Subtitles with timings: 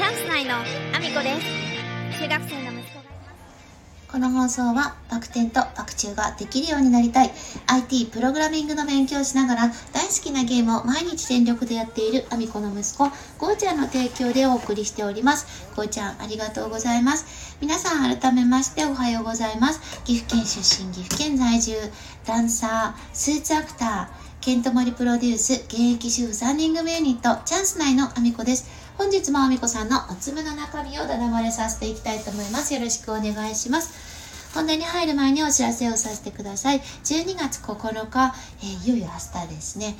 [0.00, 2.22] チャンス内のアミコです。
[2.22, 4.10] 中学生の息子がいます。
[4.10, 7.30] この放送はバク転とバク宙ができるようになりたい。
[7.66, 15.68] IT プログラミングの勉強をしながら大好きなゲームを毎日全力でやっているアミコの息子ゴーちゃんの提供でお送りしております。
[15.76, 17.58] ゴーちゃんありがとうございます。
[17.60, 20.02] 皆さん改めましておはようございます。
[20.04, 21.76] 岐阜県出身岐阜県在住
[22.24, 28.79] ダンサースーツアクターケントモリプロデュース現役主婦3人組ユニットチャンス内のアミコです。
[29.00, 32.74] 本日もあみこさんのおつむの中身をだだ漏れさせていきたいと思います。
[32.74, 34.52] よろしくお願いします。
[34.54, 36.80] 本題に入る前にお知らせをさせてください。
[36.80, 39.96] 12月9日、えー、いよいよ明日ですね。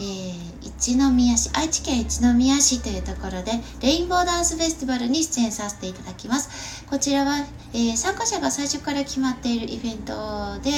[0.00, 6.84] えー、一宮市、愛知県一宮市というところで、レインボーダンスフェスティバルに出演させていただきます。
[6.86, 10.12] こちらは、えー、参加者が最初から決まっているイベント
[10.62, 10.70] で、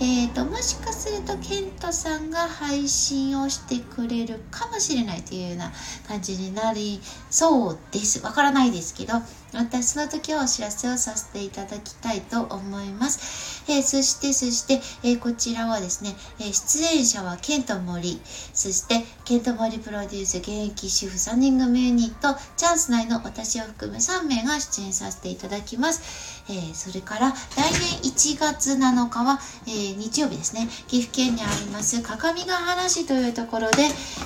[0.00, 5.72] えーと、もしかするとケントさんが配信をしてくれるかもしれないというような
[6.06, 8.24] 感じになりそうです。
[8.24, 9.14] わからないですけど、
[9.52, 13.64] 私その時はお知らせをさせていただきたいと思います。
[13.70, 18.20] えー、そして、そして、えー、こちらはですね、えー、出演者はケント森、
[18.52, 26.37] そして、ケント森プロデュース現役主婦3人組ユニット、チャンス内の私を含む3名が出演させていただきます。
[26.50, 33.82] えそれから、来年1月7日は、え日曜日ですね、岐阜県にあります、各務原市というところで、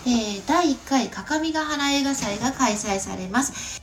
[0.06, 3.81] え第1回各務原映画祭が開催されます。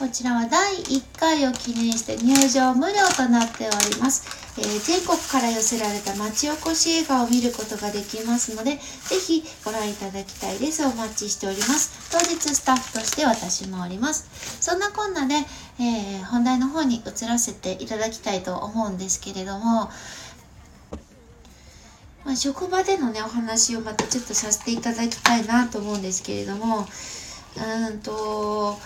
[0.00, 4.24] こちらは第1回を記念して入場無料となっております。
[4.56, 8.80] えー、全国から寄せられた町おこし映画を見ることができますので、ぜ
[9.20, 10.86] ひご覧いただきたいです。
[10.86, 12.10] お待ちしております。
[12.10, 14.26] 当日スタッフとして私もおります。
[14.62, 15.34] そんなこんなで、
[15.78, 19.90] えー、本題の方に移らせていただきたいと思うんですけれども、
[22.24, 26.86] まあ、職場でのね、お話をまたちょっとさせていただきたいなと思うんですけれども、
[27.56, 28.78] うんと、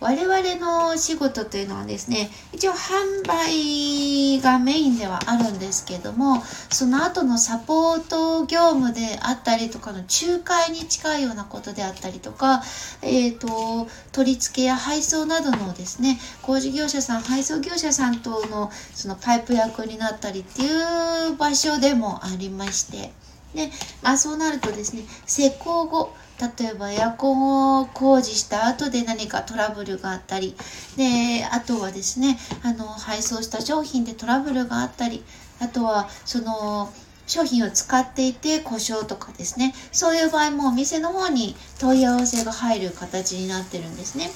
[0.00, 12.62] 我々の仕事というのはですね、一応販売がメインではあるんですけども、その後のサポート業務であったりとかの仲介に近いようなことであったりとか、
[13.02, 23.12] えっ、ー、と、取り付けや配送などのですね、工事業者さん、配送業者さんとのそのパイプ役になったりっていう場所でもありまして、
[23.54, 23.70] で、
[24.02, 30.54] まあそうなるとですね、施工後、例えばエアコンを工事した後で何かトラブルがあったり、
[30.96, 35.24] で、あとはですね、あの、配送した商品でトラブルがあったり、
[35.60, 36.92] あとは、その、
[37.26, 44.30] 商品を使っていて故障とかですね、そういう場合もお店の方に問い合わせが入る形になってるんですね。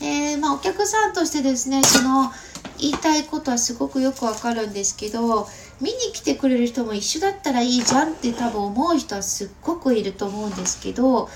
[0.00, 2.32] え、まあ、お客さんとしてですね、その、
[2.78, 5.46] 言いたいことはすごくよくわかるんですけど、
[5.80, 11.28] 見に来てくれる人も一緒だったらいいじゃんって多分思う人はすっごくいると思うんですけど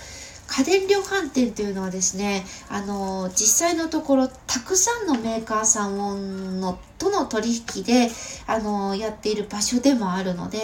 [0.46, 8.10] 家電量販店というのはですねあの実際のところたくさんのメーカーさんのとの取引で
[8.46, 10.58] あのやっている場所でもあるので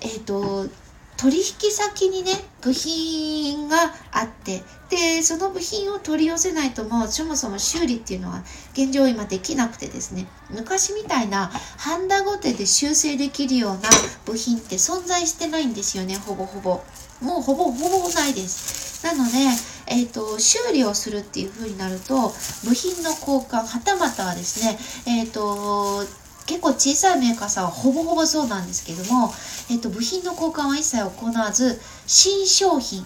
[0.00, 0.66] えっ、ー、と
[1.16, 3.76] 取引先にね部品が
[4.12, 10.26] あってでその部品を取り寄せないともうそもそも修理っていうのは現状今できなくてですね。
[10.50, 13.80] 昔みたいなハンダゴテで修正できるような
[14.24, 16.82] 部品って存在してないんですよねほぼほぼ。
[17.20, 19.04] もうほぼほぼないです。
[19.04, 19.38] なので
[19.88, 22.32] えーと、修理をするっていう風になると
[22.64, 29.32] 部品の交換はたまたはですね、えーと結構小さいメーカーさんはほぼほぼそうなんですけども、
[29.70, 33.04] えっと、部品の交換は一切行わず、新商品、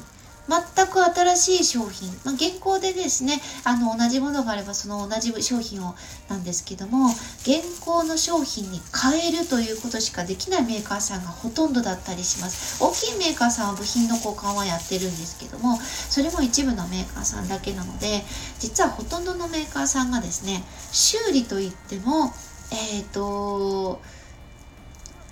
[0.50, 5.94] 全く新しい商品、まあ、現行でですね、あの、同じものがあればその同じ商品を
[6.28, 7.10] なんですけども、
[7.42, 12.82] 現行の商品に変えるということしかできないメーカーさんがほとんどだったりします。
[12.82, 18.24] 大きいメーカーさんは部品の交換はやってるんですけども、それも一部のメーカーさんだけなので、
[18.58, 22.32] 実はほとんどのメーカーさんがですね、修理といっても、
[22.72, 24.00] えっ、ー、と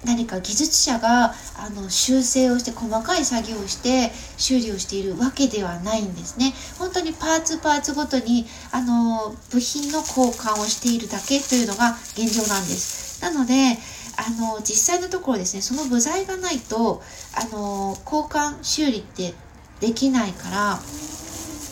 [0.04, 6.54] 何か技術者があの修正をして細かい作業をして修理をしているわけではないんですね。
[6.78, 13.22] 本当にパーツパーツごとにあの部品の交換をしているだけというのが現状なんです。
[13.22, 13.54] なので
[14.16, 17.02] あの実際のところですねその部材がないと
[17.34, 19.34] あの交換修理って
[19.80, 20.78] できないから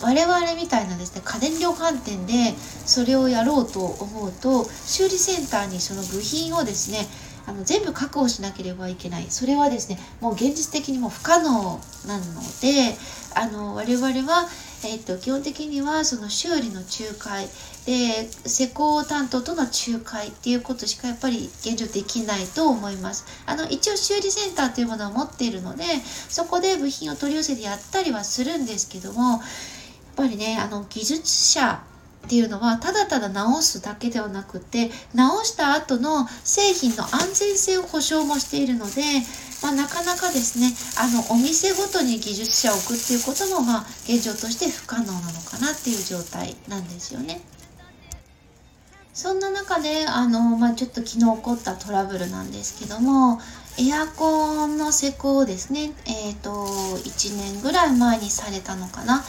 [0.03, 1.23] 我々みたいなですね。
[1.25, 2.55] 家電量販店で
[2.85, 7.07] それをやろうと思うと修理センターにその部品をですね
[7.47, 9.27] あの全部確保しなければいけない。
[9.31, 12.25] それはですねもう現実的にも不可能なの
[12.61, 12.97] で
[13.35, 14.49] あの我々は、
[14.85, 17.47] えっと、基本的にはその修理の仲介
[17.85, 23.27] で施工担当との仲介っていうことしかやっぱり現状できないと思います。
[23.47, 25.85] あの一応修理センターというものを持っているので
[26.29, 29.41] そこで部品を取り寄せてやったりはするんですけども
[30.17, 31.83] ぱりねあの技術者
[32.27, 39.03] っていうのはただただ直すだけではなくて直した後の製品の安全性を保証もしているので、
[39.63, 47.41] まあ、なかなかですねあのお店ごとに技術者を置くっていうことも、まあ、現状として不可能なのかなっていう状態なんですよね。
[49.15, 53.41] そんな中であの、まあ、ちょっと昨日起こったトラブルなんですけども
[53.79, 59.23] エアコンの施工をですね、えっ、ー、と1年ぐらい前にされたのかな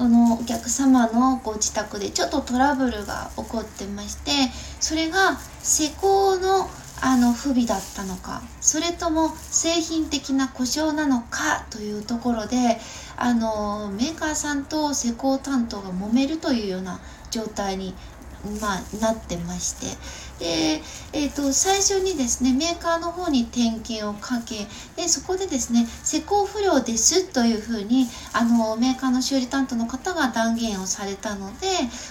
[0.00, 4.30] そのお客様のご自宅でちょっとトラブルが起こってまして
[4.80, 6.70] それが施工の
[7.02, 12.78] あの不備だったのかそれとも製品的な故障なのかというところで
[13.16, 17.00] あのメーカーさんと施工担当が揉めるというような
[17.30, 17.94] 状態に
[18.60, 19.86] まあ、なってまして
[20.40, 20.80] で、
[21.12, 24.66] えーと、最初にですねメーカーの方に点検をかけ
[24.96, 31.66] でそこでですね施工不良ですというふうにあのメーカーの修理担当の方が断言をされたので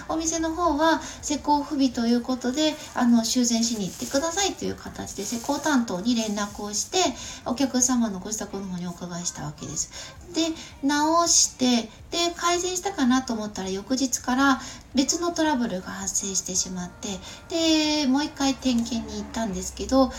[0.07, 6.97] お店の方は施工不備ということであの修繕しに行ってくださいという形で施工担当に連絡をして
[7.45, 10.15] お客様のご自宅の方にお伺いしたわけです。
[10.33, 10.41] で
[10.83, 14.61] 直してで改善したかなと思ったら翌日から
[14.95, 17.09] 別のトラブルが発生してしまって
[17.49, 20.11] でもう一回点検に行ったんですけど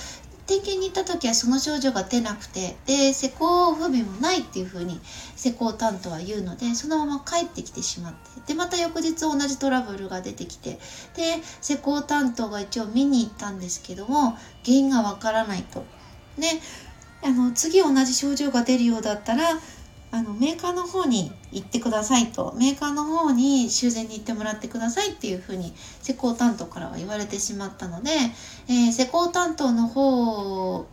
[0.47, 4.99] 点検に行った時はその症状が出なくてで施工不備もないっていう風に
[5.37, 10.79] 施工担当は言うのでそのまま帰ってきてしまってでまた翌日同じトラブルが出てきて
[11.14, 14.31] で施工担当が一応見に行ったんですけども
[14.64, 15.85] 原因がわからないと。
[16.38, 16.47] で
[17.23, 19.61] あの次同じ症状が出るようだったら
[20.12, 22.53] あのメーカーの方に行ってくださいと。
[22.57, 25.73] メーカーの方に修繕に行ってもらってくださいっていうふうに
[26.03, 28.11] 施工担当からは言われてしまったので、
[28.69, 30.87] えー、施工担当の方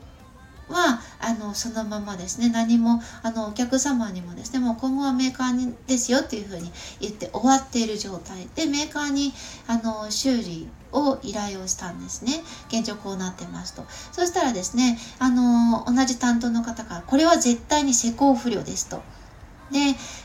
[0.69, 2.49] はあのそのままですね。
[2.49, 9.33] 何もあのお客様にもですねもう今後はメーカーにですよっていうふうに言って終わっている状態でメーカーに
[9.67, 12.43] あの修理を依頼をしたんですね。
[12.69, 13.85] 現状こうなってますと。
[14.11, 19.01] そしたらですねあの同じ担当の方がこれは絶対に施工不良ですと。
[19.71, 19.79] で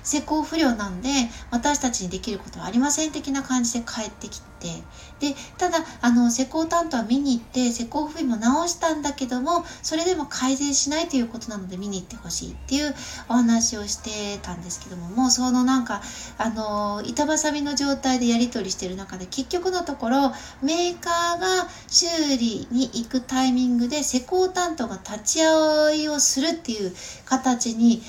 [0.05, 1.09] 施工不良なんで
[1.51, 12.95] 私たちにできることはありません的な感じで帰ってきてでただあの施工担当は見に行って施工不備も直したんだけどもそれでも改善しないということなので見に行ってほしいっていう
[13.29, 16.03] お話をしてたんですけどももうそのなんか
[16.39, 20.33] あの板挟みの状態でやり取りしてる中で結局のところ
[20.63, 22.07] メーカーが修
[22.37, 26.93] 理に行くタイミングで施工担当が立ち会いをするっていう
[27.25, 28.03] 形に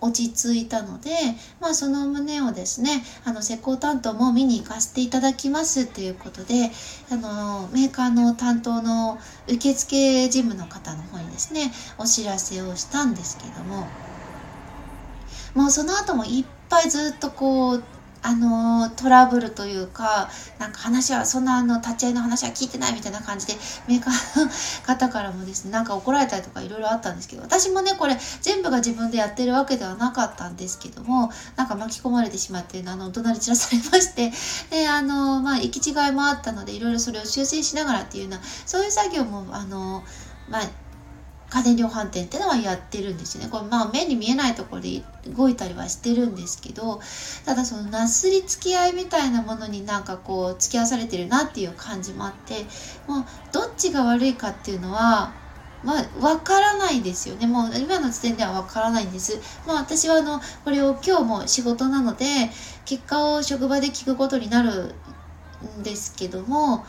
[0.00, 1.10] 落ち着いたので、
[1.60, 6.70] まあ、その旨をですねあの施工担当も見に行かせていただきますということで
[7.10, 9.18] あのメーカーの担当の
[9.48, 13.86] 受付事務の方の方にですねお知らせをしたんですけども
[15.54, 17.84] もうその後もいっぱいずっとこう
[18.24, 23.52] あのトラブルというかなんか話はそんなあの立ち会いの話は聞いてないみたいな感じで
[23.86, 24.50] メーカーの
[24.86, 34.32] 方からもですねなんか怒られたりとかいろいろあったんですけど私もねこれ全部が自分でやってるわけではなかったんですけどもなんか巻き込まれてしまってあの怒鳴り散らされまして
[34.74, 40.02] であのまあ行き違いもあったのでいろいろそれを修正しながらっていうようなそういう作業もあの
[40.48, 40.62] まあ
[41.54, 43.48] 家電量販店ってのはやってるんですよね。
[43.48, 47.00] これまあ目に見えないところで動いたりはしてるんですけど、
[47.44, 52.64] ただそのなすりつき合いみたいなものになんかこう付き合わされてるなっていう感じもあって、
[53.06, 55.32] もうどっちが悪いかっていうのは、
[55.84, 57.46] まあ、わからないですよね。
[57.46, 59.38] もう今の時点ではわからないんです。
[59.64, 62.24] まあ私はあの、これを今日も仕事なので、
[62.84, 64.94] 結果を職場で聞くことになる
[65.78, 66.84] んですけども、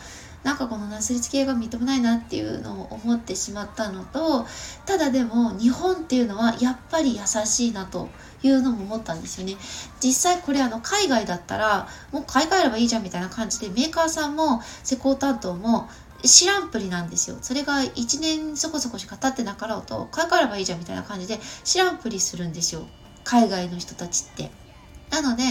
[0.46, 4.46] なんかこのなすりつけが認めないなっていうのを思ってしまったのと
[4.86, 8.10] ただでも日本っていうのはやっぱり優しいなと
[8.44, 9.56] いうのも思ったんですよね
[10.00, 15.90] 実際これあの海外だったらもう買い替えればいいじゃんみたいな感じでメーカーさんも施工担当も
[16.24, 17.38] 知らんぷりなんですよ。
[17.42, 22.86] それが1年そこそこしか経ってなかろうと買い替えればいいじゃんみたいな感じで知らんぷりするんですよ。
[23.24, 24.65] 海外の人たちって。
[25.10, 25.44] なので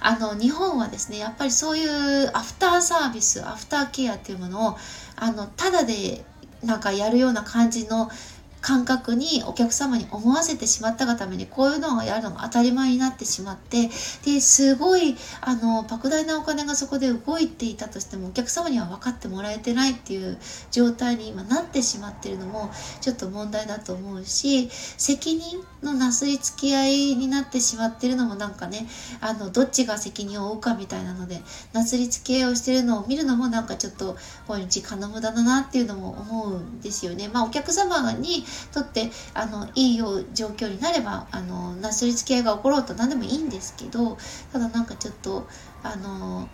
[0.00, 4.76] あの日本はですねやっぱりそういうアフターサービスアフターケアっていうものを
[5.16, 6.24] あのただで
[6.64, 8.10] なんかやるような感じの
[8.60, 13.88] 感覚にお客様に思わせてしまったがためにこういうのをやるのが当たり前になってしまって
[14.24, 20.38] ですごいあの莫大なお金がそこで動いていたとしてもお客様には分かってもらえてないっていう
[20.70, 28.86] 状態に今なってしまってるのもちょっと問題だと思うし責任のなすりつき合いになってしまってるのもなんかね
[29.20, 31.40] あのどっちが責任を負うかみたいなので
[31.72, 37.28] なすりつき合いをしてるのを見るのもなんかちょっとこういう時間の無駄だなっていうのも思うんですよね。
[37.28, 44.16] まあ、お客様にとってあのいいよう状況になればあのなすりつけ合いが起ころうと何でもいいんですけど
[44.52, 45.48] ただなんかちょっと
[45.82, 46.50] あの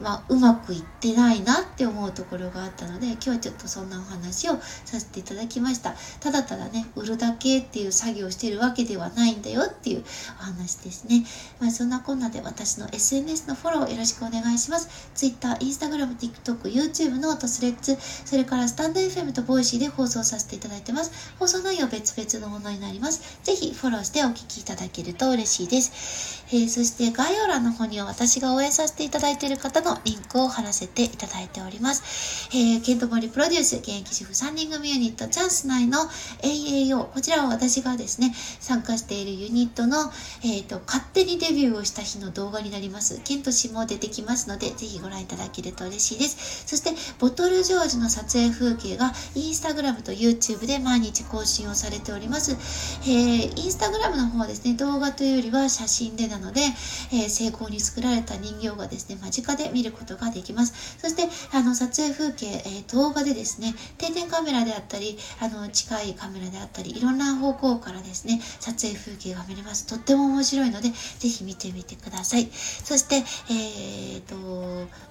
[0.00, 5.94] まあ、うまくいってないなって思うところがあったので今日はちょっとそんなお話をさせていただきました。
[6.20, 10.04] ただただね売るだけっていう作業をしてるわけではないんだよっていう
[10.40, 11.24] お話ですね、
[11.60, 15.10] まあ、そんなこんなで私の SNS のフォローよろしくお願いします。
[15.14, 21.34] Twitter、Instagram、TikTok、YouTube のトスレッツそれからスタンド FM と Voicy で放送させていただいてます。
[21.38, 23.38] 放送内容別々のものになります。
[23.42, 32.48] ぜひフォローしてお聞きいただけると嬉しいです、えー、そして概要欄の方には私が応援させていただいている方ののリンクを貼らせていただいております。
[32.52, 35.98] えー、ケントモリプロデュース、現役主婦3人組ユニット、チャンス内の
[36.42, 40.12] AAO、こちらは私がですね、参加しているユニットの、
[40.44, 43.20] えっ、ー、と、勝手にデビューをした日の動画になります。
[43.24, 46.64] ケント氏も出てきますので、ぜひご覧いただけると嬉しいです。
[46.66, 52.52] そして、ボトルジョージの撮影風景が、インスタグラムと YouTube で毎日更新をされております。
[53.04, 56.60] えー、インスタグラムの方はですね、動画というよりは写真でなので、
[57.12, 60.98] えー、成功に作られた人形がですね、間近で見ることができます。
[60.98, 69.86] そして、あの、撮影風景、えー、動画でですね、定点カメラであったり、あの、近いカメラであったり、いろんな方向からですね、撮影風景が見れます。
[69.86, 72.50] とっても面白いので、ぜひ見てみてください。
[72.52, 74.34] そして、え、ー、と、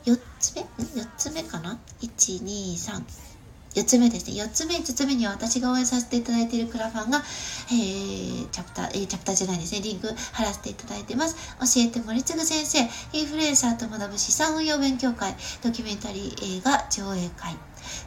[0.05, 0.61] 4つ目
[1.01, 3.36] ?4 つ目かな ?1、2、3。
[3.75, 4.41] 4つ目ですね。
[4.41, 7.19] 4つ目、5つ目には私が応援させていただいているクラファンが、
[7.71, 9.81] えー、チャプター、えー、チャプターじゃないですね。
[9.81, 11.35] リンク貼らせていただいてます。
[11.59, 12.79] 教えて森次先生、
[13.17, 17.55] インフルエンサーと学ぶ資産運用勉強会、ドキュメンタリー映画上映会。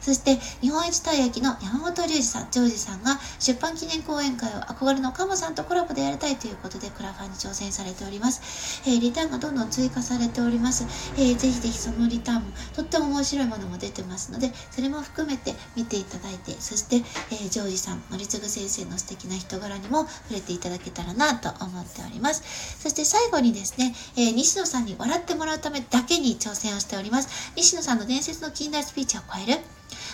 [0.01, 8.81] そして日本一たい焼きの山本龍二さん、ジョージさんが出版記念講演会を憧れのカモさんとコラボでやりたいということでクラファンに挑戦されております。
[8.85, 10.85] えー、リターンがどんどん追加されております。
[11.17, 22.43] えー、ぜひぜひそのリターンもとっても面白いものも出てますので、それも含めて見ていただいて、そして、えー、ジョージさん、森次先生の素敵な人柄にも触れていただけたらなと思っております。
[22.79, 27.51] そして最後にですね、えー、西野さんに笑ってもらうためだけに挑戦をしております。
[27.55, 29.59] 西野さんの伝説の近代スピーチを超える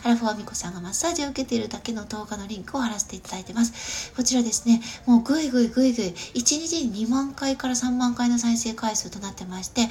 [0.07, 4.13] アラフォアミコさんがマッサージを受けているだけの動画のリンクを貼らせていただいてます。
[4.15, 9.85] こちらですね、もうぐいぐいぐいぐい、1日に2万回から3万回の再生回数となってまして、え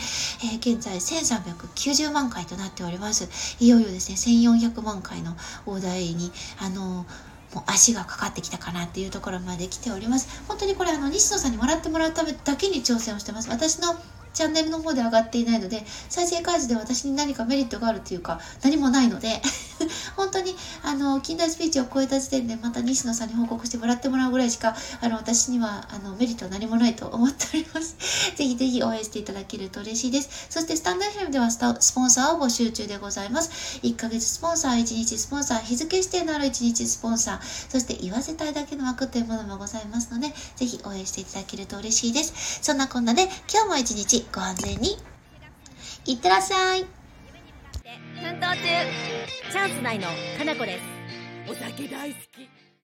[0.56, 3.28] ー、現在1390万回となっております。
[3.60, 10.42] いよいよですね、1400万回の大台に、あのーもう足がかかってきたかなっていうところまで来ております。
[10.48, 13.48] 本当にこれあの西野さんにもらってもらうためだけに挑戦をしてます。
[13.48, 13.94] 私の
[14.34, 19.40] チャンネルの方で上がっていないので、再生回数で私に何かメリットがあるというか、何もないので
[20.16, 27.96] 本当に、あの、近代スピーチを超えた時点でまた西野さんに報告してもらってもらうぐらいしか、あの、私には、あの、メリットは何もないと思っております。
[28.36, 30.46] ぜひぜひ応援していただけると嬉しいです。
[30.50, 33.78] そして、スタンド FM ではスタスポンサーを募集中でございます。
[33.82, 37.40] 1ヶ月スポンサー、1日スポンサー、日付指定のある1日スポンサー、
[37.70, 42.60] そして言わせたいだけの枠というものもございますので、ぜひ応援していただけると嬉しいです。
[42.62, 44.96] そんなこんなで、今日も一日ご安全に
[46.06, 46.95] いってらっしゃい
[48.20, 48.62] 奮闘中。
[49.52, 50.82] チャンス内のかなこです。
[51.48, 52.55] お酒大好き。